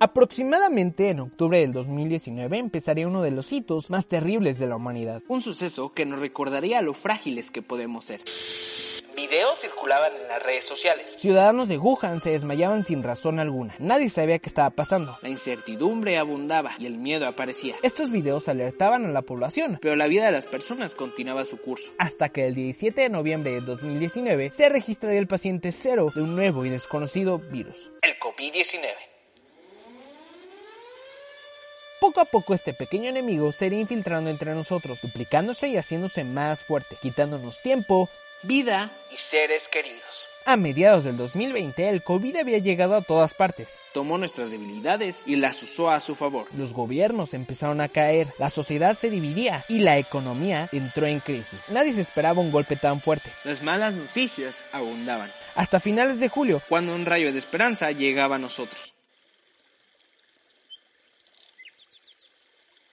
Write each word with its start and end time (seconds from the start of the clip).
Aproximadamente 0.00 1.10
en 1.10 1.18
octubre 1.18 1.58
del 1.58 1.72
2019 1.72 2.56
empezaría 2.58 3.08
uno 3.08 3.20
de 3.22 3.32
los 3.32 3.50
hitos 3.50 3.90
más 3.90 4.06
terribles 4.06 4.60
de 4.60 4.68
la 4.68 4.76
humanidad. 4.76 5.22
Un 5.26 5.42
suceso 5.42 5.92
que 5.92 6.06
nos 6.06 6.20
recordaría 6.20 6.82
lo 6.82 6.94
frágiles 6.94 7.50
que 7.50 7.62
podemos 7.62 8.04
ser. 8.04 8.20
Videos 9.16 9.58
circulaban 9.60 10.12
en 10.14 10.28
las 10.28 10.40
redes 10.44 10.64
sociales. 10.64 11.12
Ciudadanos 11.16 11.68
de 11.68 11.78
Wuhan 11.78 12.20
se 12.20 12.30
desmayaban 12.30 12.84
sin 12.84 13.02
razón 13.02 13.40
alguna. 13.40 13.74
Nadie 13.80 14.08
sabía 14.08 14.38
qué 14.38 14.48
estaba 14.48 14.70
pasando. 14.70 15.18
La 15.20 15.30
incertidumbre 15.30 16.16
abundaba 16.16 16.70
y 16.78 16.86
el 16.86 16.98
miedo 16.98 17.26
aparecía. 17.26 17.74
Estos 17.82 18.10
videos 18.10 18.48
alertaban 18.48 19.04
a 19.04 19.08
la 19.08 19.22
población, 19.22 19.78
Pero 19.82 19.96
la 19.96 20.06
vida 20.06 20.26
de 20.26 20.32
las 20.32 20.46
personas 20.46 20.94
continuaba 20.94 21.44
su 21.44 21.56
curso. 21.56 21.92
hasta 21.98 22.28
que 22.28 22.46
el 22.46 22.54
17 22.54 23.00
de 23.00 23.08
noviembre 23.08 23.50
de 23.50 23.62
2019 23.62 24.52
se 24.52 24.68
registraría 24.68 25.18
el 25.18 25.26
paciente 25.26 25.72
cero 25.72 26.12
de 26.14 26.22
un 26.22 26.36
nuevo 26.36 26.64
y 26.64 26.70
desconocido 26.70 27.40
virus. 27.40 27.90
El 28.02 28.16
COVID-19. 28.20 29.17
Poco 32.00 32.20
a 32.20 32.26
poco 32.26 32.54
este 32.54 32.74
pequeño 32.74 33.08
enemigo 33.08 33.50
se 33.50 33.66
iría 33.66 33.80
infiltrando 33.80 34.30
entre 34.30 34.54
nosotros, 34.54 35.02
duplicándose 35.02 35.68
y 35.68 35.76
haciéndose 35.76 36.22
más 36.22 36.62
fuerte, 36.62 36.96
quitándonos 37.02 37.60
tiempo. 37.60 38.08
Vida 38.44 38.92
y 39.12 39.16
seres 39.16 39.66
queridos. 39.66 40.28
A 40.44 40.56
mediados 40.56 41.02
del 41.02 41.16
2020 41.16 41.88
el 41.88 42.02
COVID 42.04 42.36
había 42.36 42.58
llegado 42.58 42.94
a 42.94 43.02
todas 43.02 43.34
partes. 43.34 43.76
Tomó 43.92 44.16
nuestras 44.16 44.52
debilidades 44.52 45.24
y 45.26 45.36
las 45.36 45.60
usó 45.62 45.90
a 45.90 45.98
su 45.98 46.14
favor. 46.14 46.46
Los 46.56 46.72
gobiernos 46.72 47.34
empezaron 47.34 47.80
a 47.80 47.88
caer, 47.88 48.28
la 48.38 48.48
sociedad 48.48 48.94
se 48.94 49.10
dividía 49.10 49.64
y 49.68 49.80
la 49.80 49.98
economía 49.98 50.68
entró 50.70 51.04
en 51.06 51.18
crisis. 51.18 51.68
Nadie 51.68 51.92
se 51.92 52.00
esperaba 52.00 52.40
un 52.40 52.52
golpe 52.52 52.76
tan 52.76 53.00
fuerte. 53.00 53.32
Las 53.42 53.62
malas 53.62 53.92
noticias 53.92 54.64
abundaban. 54.70 55.32
Hasta 55.56 55.80
finales 55.80 56.20
de 56.20 56.28
julio, 56.28 56.62
Cuando 56.68 56.94
un 56.94 57.04
rayo 57.04 57.32
de 57.32 57.40
esperanza 57.40 57.90
llegaba 57.90 58.36
a 58.36 58.38
nosotros. 58.38 58.94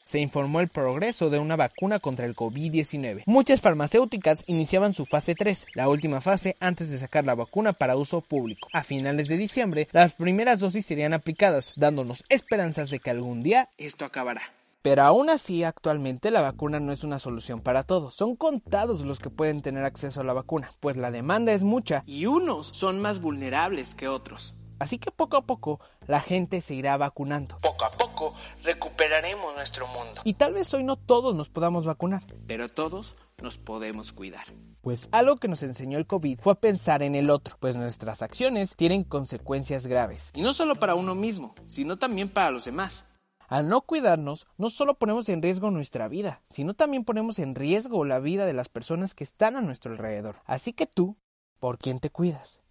Se 0.06 0.20
informó 0.20 0.60
el 0.60 0.70
progreso 0.70 1.30
de 1.30 1.40
una 1.40 1.56
vacuna 1.56 2.00
contra 2.00 2.26
el 2.26 2.36
COVID-19. 2.36 3.24
Muchas 3.26 3.62
farmacéuticas 3.62 4.44
iniciaban 4.48 4.94
su 4.94 5.06
fase 5.06 5.36
3, 5.36 5.68
la 5.74 5.90
última 5.90 6.22
fase 6.22 6.56
antes 6.60 6.90
de 6.90 7.00
sacar 7.00 7.26
la 7.26 7.36
vacuna 7.36 7.74
para 7.74 7.98
uso 7.98 8.22
público. 8.22 8.68
A 8.72 8.84
finales 8.84 9.28
de 9.28 9.38
diciembre, 9.38 9.88
las 9.92 10.16
primeras 10.16 10.60
dosis 10.60 10.86
serían 10.86 11.14
aplicadas, 11.14 11.74
dándonos 11.76 12.24
esperanzas 12.30 12.90
de 12.90 13.00
que 13.00 13.10
algún 13.10 13.44
día 13.44 13.70
Esto 13.78 14.06
acabará. 14.06 14.42
Pero 14.86 15.02
aún 15.02 15.32
así, 15.32 15.64
actualmente 15.64 16.30
la 16.30 16.42
vacuna 16.42 16.80
no 16.80 16.92
es 16.92 17.04
una 17.04 17.18
solución 17.18 17.62
para 17.62 17.82
todos. 17.82 18.14
Son 18.14 18.36
contados 18.36 19.02
los 19.02 19.18
que 19.18 19.32
pueden 19.32 19.64
tener 19.64 19.84
acceso 19.84 20.22
a 20.22 20.24
la 20.24 20.34
vacuna, 20.34 20.74
pues 20.80 20.96
la 20.96 21.10
demanda 21.10 21.54
es 21.54 21.64
mucha, 21.64 22.04
Y 22.06 22.28
unos 22.28 22.68
son 22.68 23.02
más 23.02 23.20
vulnerables 23.20 23.96
que 23.96 24.08
otros. 24.08 24.54
Así 24.80 24.98
que 25.00 25.12
poco 25.12 25.38
a 25.38 25.42
poco 25.46 25.80
la 26.08 26.20
gente 26.20 26.62
se 26.62 26.76
irá 26.76 26.98
vacunando. 26.98 27.60
Poco 27.62 27.86
a 27.86 27.92
poco 27.92 28.34
recuperaremos 28.64 29.56
nuestro 29.56 29.88
mundo. 29.88 30.22
Y 30.24 30.34
tal 30.36 30.54
vez 30.54 30.74
hoy 30.74 30.84
no 30.84 30.96
todos 30.96 31.36
nos 31.36 31.50
podamos 31.50 31.86
vacunar, 31.86 32.24
Pero 32.48 32.70
todos 32.70 33.16
nos 33.42 33.58
podemos 33.58 34.12
cuidar. 34.12 34.46
pues 34.82 35.10
algo 35.12 35.36
que 35.36 35.48
nos 35.48 35.64
enseñó 35.64 35.98
el 35.98 36.06
COVID 36.08 36.40
fue 36.40 36.54
a 36.54 36.60
pensar 36.60 37.02
en 37.04 37.16
el 37.16 37.30
otro, 37.30 37.58
pues 37.60 37.76
nuestras 37.76 38.22
acciones 38.22 38.76
tienen 38.76 39.04
consecuencias 39.04 39.88
graves. 39.88 40.32
Y 40.34 40.42
no 40.42 40.54
solo 40.54 40.76
para 40.76 40.96
uno 40.96 41.16
mismo, 41.16 41.56
sino 41.68 41.98
también 41.98 42.30
para 42.30 42.52
los 42.52 42.66
demás. 42.66 43.06
Al 43.48 43.70
no 43.70 43.82
cuidarnos, 43.82 44.48
no 44.58 44.70
solo 44.70 44.96
ponemos 44.96 45.30
en 45.30 45.42
riesgo 45.42 45.70
nuestra 45.70 46.08
vida, 46.08 46.42
sino 46.48 46.74
también 46.74 47.04
ponemos 47.04 47.38
en 47.40 47.54
riesgo 47.54 48.04
la 48.06 48.20
vida 48.20 48.46
de 48.46 48.54
las 48.54 48.70
personas 48.70 49.14
que 49.14 49.24
están 49.24 49.56
a 49.56 49.62
nuestro 49.62 49.92
alrededor. 49.92 50.38
Así 50.46 50.74
que 50.74 50.88
tú, 50.88 51.18
¿por 51.60 51.78
quién 51.78 52.00
te 52.00 52.10
cuidas? 52.10 52.62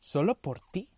¿Solo 0.00 0.34
por 0.34 0.60
ti 0.60 0.90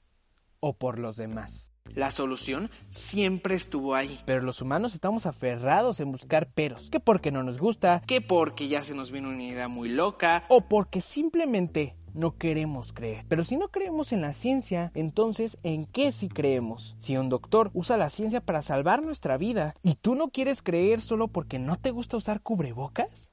o 0.65 0.73
por 0.73 0.99
los 0.99 1.17
demás? 1.17 1.71
La 1.95 2.11
solución 2.11 2.71
siempre 2.89 3.55
estuvo 3.55 3.95
ahí. 3.95 4.19
Pero 4.25 4.41
los 4.41 4.63
humanos 4.63 4.95
estamos 4.95 5.27
aferrados 5.27 6.01
en 6.01 6.11
buscar 6.11 6.51
peros, 6.51 6.89
que 6.89 6.99
porque 7.01 7.31
no 7.31 7.43
nos 7.43 7.59
gusta, 7.59 8.03
Que 8.07 8.23
porque 8.23 8.69
ya 8.69 8.83
se 8.83 8.95
nos 8.95 9.11
vino 9.11 9.29
una 9.29 9.43
idea 9.45 9.69
muy 9.69 9.91
loca. 9.91 10.45
o 10.49 10.63
porque 10.63 11.03
simplemente 11.03 11.95
no 12.15 12.39
queremos 12.39 12.93
creer. 12.95 13.27
Pero 13.29 13.45
si 13.45 13.57
no 13.57 13.69
creemos 13.69 14.13
en 14.13 14.23
la 14.23 14.33
ciencia, 14.33 14.91
entonces 14.95 15.59
¿en 15.63 15.85
qué 15.85 16.11
sí 16.13 16.29
creemos? 16.29 16.95
Si 16.99 17.17
un 17.19 17.29
doctor 17.29 17.71
usa 17.75 17.97
la 17.99 18.09
ciencia 18.09 18.41
para 18.41 18.63
salvar 18.63 19.03
nuestra 19.03 19.37
vida 19.37 19.75
y 19.83 19.97
tú 19.97 20.15
no 20.15 20.29
quieres 20.29 20.63
creer 20.63 21.03
solo 21.03 21.29
porque 21.29 21.59
no 21.59 21.77
te 21.77 21.91
gusta 21.91 22.17
usar 22.17 22.41
cubrebocas? 22.41 23.31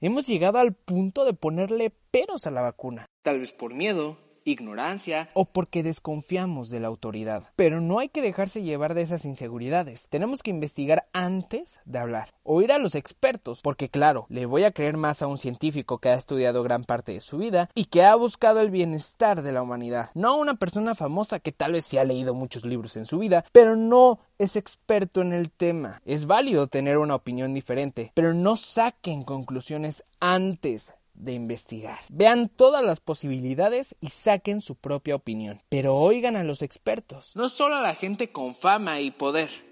Hemos 0.00 0.26
llegado 0.26 0.58
al 0.58 0.74
punto 0.74 1.24
de 1.24 1.32
ponerle 1.32 1.90
peros 2.10 2.46
a 2.46 2.50
la 2.50 2.60
vacuna 2.60 3.06
Tal 3.22 3.38
vez 3.38 3.52
por 3.52 3.72
miedo, 3.72 4.18
ignorancia. 4.44 5.28
o 5.34 5.44
porque 5.44 5.82
desconfiamos 5.82 6.70
de 6.70 6.80
la 6.80 6.88
autoridad. 6.88 7.44
Pero 7.56 7.80
no 7.80 7.98
hay 7.98 8.08
que 8.08 8.22
dejarse 8.22 8.62
llevar 8.62 8.94
de 8.94 9.02
esas 9.02 9.24
inseguridades. 9.24 10.08
Tenemos 10.08 10.42
que 10.42 10.50
investigar 10.50 11.06
antes 11.12 11.80
de 11.84 11.98
hablar. 11.98 12.34
Oír 12.44 12.72
a 12.72 12.78
los 12.78 12.94
expertos, 12.94 13.60
porque 13.62 13.88
claro, 13.88 14.26
le 14.28 14.46
voy 14.46 14.64
a 14.64 14.72
creer 14.72 14.96
más 14.96 15.22
a 15.22 15.26
un 15.26 15.38
científico 15.38 15.98
que 15.98 16.08
ha 16.08 16.14
estudiado 16.14 16.62
gran 16.62 16.84
parte 16.84 17.12
de 17.12 17.20
su 17.20 17.38
vida 17.38 17.70
y 17.74 17.86
que 17.86 18.04
ha 18.04 18.14
buscado 18.14 18.60
el 18.60 18.70
bienestar 18.70 19.42
de 19.42 19.52
la 19.52 19.62
humanidad. 19.62 20.10
No 20.14 20.30
a 20.30 20.36
una 20.36 20.54
persona 20.54 20.94
famosa 20.94 21.40
que 21.40 21.52
tal 21.52 21.72
vez 21.72 21.86
sí 21.86 21.98
ha 21.98 22.04
leído 22.04 22.34
muchos 22.34 22.64
libros 22.64 22.96
en 22.96 23.06
su 23.06 23.18
vida, 23.18 23.44
pero 23.52 23.76
no 23.76 24.20
es 24.38 24.56
experto 24.56 25.20
en 25.20 25.32
el 25.32 25.50
tema. 25.50 26.00
Es 26.04 26.26
válido 26.26 26.66
tener 26.66 26.98
una 26.98 27.14
opinión 27.14 27.54
diferente, 27.54 28.10
pero 28.14 28.34
no 28.34 28.56
saquen 28.56 29.22
conclusiones 29.22 30.04
antes 30.20 30.92
de 31.14 31.32
investigar. 31.34 31.98
Vean 32.10 32.48
todas 32.48 32.84
las 32.84 33.00
posibilidades 33.00 33.96
y 34.00 34.10
saquen 34.10 34.60
su 34.60 34.76
propia 34.76 35.14
opinión. 35.14 35.62
Pero 35.68 35.96
oigan 35.96 36.36
a 36.36 36.44
los 36.44 36.62
expertos. 36.62 37.32
No 37.34 37.48
solo 37.48 37.76
a 37.76 37.82
la 37.82 37.94
gente 37.94 38.32
con 38.32 38.54
fama 38.54 39.00
y 39.00 39.10
poder. 39.10 39.71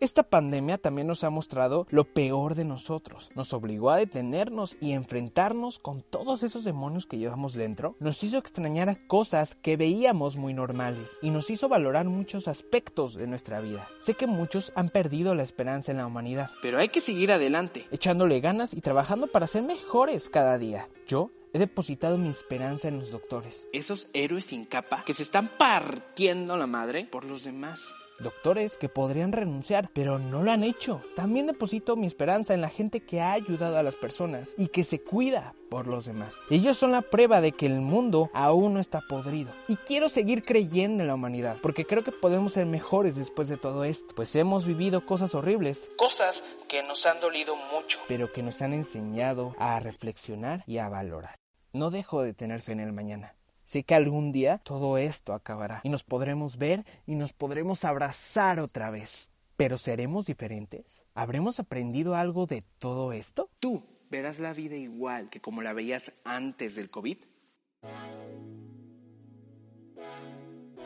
Esta 0.00 0.22
pandemia 0.22 0.78
también 0.78 1.08
nos 1.08 1.24
ha 1.24 1.30
mostrado 1.30 1.88
lo 1.90 2.04
peor 2.04 2.54
de 2.54 2.64
nosotros. 2.64 3.30
Nos 3.34 3.52
obligó 3.52 3.90
a 3.90 3.96
detenernos 3.96 4.76
y 4.80 4.92
enfrentarnos 4.92 5.80
con 5.80 6.02
todos 6.02 6.44
esos 6.44 6.62
demonios 6.62 7.06
que 7.06 7.18
llevamos 7.18 7.54
dentro. 7.54 7.96
Nos 7.98 8.22
hizo 8.22 8.38
extrañar 8.38 9.08
cosas 9.08 9.56
que 9.56 9.76
veíamos 9.76 10.36
muy 10.36 10.54
normales 10.54 11.18
y 11.20 11.30
nos 11.30 11.50
hizo 11.50 11.68
valorar 11.68 12.06
muchos 12.06 12.46
aspectos 12.46 13.14
de 13.14 13.26
nuestra 13.26 13.60
vida. 13.60 13.88
Sé 14.00 14.14
que 14.14 14.28
muchos 14.28 14.70
han 14.76 14.88
perdido 14.88 15.34
la 15.34 15.42
esperanza 15.42 15.90
en 15.90 15.98
la 15.98 16.06
humanidad, 16.06 16.48
Pero 16.62 16.78
hay 16.78 16.90
que 16.90 17.00
seguir 17.00 17.32
adelante. 17.32 17.86
echándole 17.90 18.38
ganas 18.38 18.74
y 18.74 18.80
trabajando 18.80 19.26
para 19.26 19.48
ser 19.48 19.62
mejores 19.64 20.28
cada 20.30 20.58
día. 20.58 20.88
Yo 21.08 21.30
he 21.52 21.58
depositado 21.58 22.18
mi 22.18 22.28
esperanza 22.28 22.86
en 22.86 22.98
los 23.00 23.10
doctores. 23.10 23.66
Esos 23.72 24.08
héroes 24.12 24.44
sin 24.44 24.64
capa 24.64 25.02
que 25.04 25.14
se 25.14 25.24
están 25.24 25.50
partiendo 25.58 26.56
la 26.56 26.68
madre 26.68 27.08
por 27.10 27.24
los 27.24 27.42
demás. 27.42 27.94
Doctores 28.20 28.76
que 28.76 28.88
podrían 28.88 29.30
renunciar, 29.30 29.90
pero 29.92 30.18
no 30.18 30.42
lo 30.42 30.50
han 30.50 30.64
hecho. 30.64 31.00
También 31.14 31.46
deposito 31.46 31.94
mi 31.94 32.08
esperanza 32.08 32.52
en 32.52 32.60
la 32.60 32.68
gente 32.68 33.00
que 33.00 33.20
ha 33.20 33.30
ayudado 33.32 33.78
a 33.78 33.82
las 33.84 33.94
personas 33.94 34.54
y 34.58 34.68
que 34.68 34.82
se 34.82 35.00
cuida 35.00 35.54
por 35.70 35.86
los 35.86 36.06
demás. 36.06 36.40
Ellos 36.50 36.76
son 36.76 36.90
la 36.90 37.02
prueba 37.02 37.40
de 37.40 37.52
que 37.52 37.66
el 37.66 37.80
mundo 37.80 38.28
aún 38.34 38.74
no 38.74 38.80
está 38.80 39.00
podrido. 39.08 39.52
Y 39.68 39.76
quiero 39.76 40.08
seguir 40.08 40.44
creyendo 40.44 41.02
en 41.02 41.06
la 41.06 41.14
humanidad, 41.14 41.58
porque 41.62 41.84
creo 41.84 42.02
que 42.02 42.10
podemos 42.10 42.54
ser 42.54 42.66
mejores 42.66 43.14
después 43.14 43.48
de 43.48 43.56
todo 43.56 43.84
esto, 43.84 44.14
pues 44.16 44.34
hemos 44.34 44.64
vivido 44.66 45.06
cosas 45.06 45.36
horribles, 45.36 45.88
Cosas 45.96 46.42
que 46.68 46.82
nos 46.82 47.06
han 47.06 47.20
dolido 47.20 47.54
mucho. 47.72 48.00
pero 48.08 48.32
que 48.32 48.42
nos 48.42 48.60
han 48.62 48.72
enseñado 48.72 49.54
a 49.58 49.78
reflexionar 49.78 50.64
y 50.66 50.78
a 50.78 50.88
valorar. 50.88 51.36
No 51.72 51.90
dejo 51.90 52.22
de 52.22 52.34
tener 52.34 52.62
fe 52.62 52.72
en 52.72 52.80
el 52.80 52.92
mañana. 52.92 53.34
Sé 53.68 53.82
que 53.82 53.94
algún 53.94 54.32
día 54.32 54.56
todo 54.64 54.96
esto 54.96 55.34
acabará 55.34 55.82
y 55.84 55.90
nos 55.90 56.02
podremos 56.02 56.56
ver 56.56 56.86
y 57.04 57.16
nos 57.16 57.34
podremos 57.34 57.84
abrazar 57.84 58.60
otra 58.60 58.90
vez. 58.90 59.30
Pero 59.58 59.76
¿seremos 59.76 60.24
diferentes? 60.24 61.04
¿Habremos 61.12 61.60
aprendido 61.60 62.14
algo 62.14 62.46
de 62.46 62.64
todo 62.78 63.12
esto? 63.12 63.50
¿Tú 63.60 63.82
verás 64.08 64.38
la 64.38 64.54
vida 64.54 64.74
igual 64.74 65.28
que 65.28 65.42
como 65.42 65.60
la 65.60 65.74
veías 65.74 66.14
antes 66.24 66.76
del 66.76 66.88
COVID? 66.88 67.18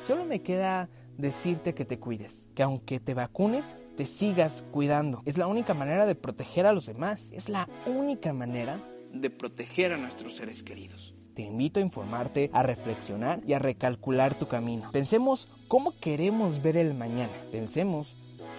Solo 0.01 0.25
me 0.25 0.43
queda 0.43 0.89
decirte 1.17 1.75
que 1.75 1.85
te 1.85 2.01
cuides, 2.01 2.51
que 2.56 2.65
aunque 2.65 2.99
te 2.99 3.15
vacunes, 3.15 3.77
te 3.97 4.06
sigas 4.06 4.65
cuidando. 4.73 5.23
Es 5.25 5.39
la 5.39 5.47
única 5.47 5.73
manera 5.73 6.05
de 6.05 6.17
proteger 6.17 6.67
a 6.67 6.73
los 6.73 6.87
demás. 6.87 7.31
Es 7.33 7.49
la 7.49 7.69
única 7.87 8.33
manera 8.33 8.83
De 9.12 9.31
proteger 9.31 9.93
a 9.93 9.97
nuestros 9.97 10.35
seres 10.37 10.62
queridos. 10.62 11.14
Te 11.35 11.43
invito 11.43 11.81
a 11.81 11.82
informarte, 11.82 12.50
a 12.53 12.62
reflexionar 12.62 13.41
y 13.47 13.55
a 13.55 13.59
recalcular 13.59 14.38
tu 14.38 14.49
camino. 14.49 14.91
Pensemos 14.93 15.49
cómo 15.69 15.99
queremos 15.99 16.61
ver 16.62 16.76
el 16.76 16.94
mañana. 16.94 17.32
Pensemos 17.50 18.17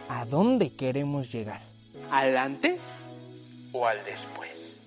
a 0.10 0.26
dónde 0.26 0.76
queremos 0.76 1.32
llegar. 1.32 1.62
¿Al 2.10 2.36
antes 2.38 2.82
o 3.72 3.88
al 3.88 4.04
después? 4.06 4.80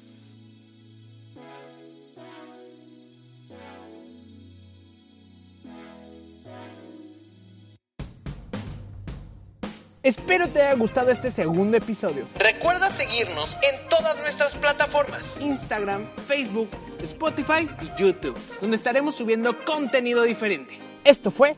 Espero 10.07 10.47
te 10.47 10.63
haya 10.63 10.75
gustado 10.77 11.11
este 11.11 11.33
segundo 11.33 11.77
episodio. 11.77 12.29
Recuerda 12.39 12.91
seguirnos 12.91 13.59
en 13.61 13.89
todas 13.89 14.17
nuestras 14.19 14.55
plataformas. 14.55 15.37
Instagram, 15.41 16.07
Facebook, 16.29 16.69
Spotify 17.03 17.69
y 17.83 18.01
YouTube, 18.01 18.39
donde 18.61 18.77
estaremos 18.77 19.17
subiendo 19.17 19.65
contenido 19.65 20.23
diferente. 20.23 20.79
esto 21.03 21.33
fue 21.33 21.57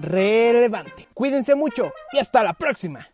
relevante. 0.00 1.06
Cuídense 1.12 1.54
mucho 1.54 1.92
y 2.14 2.18
hasta 2.18 2.42
la 2.42 2.54
próxima. 2.54 3.11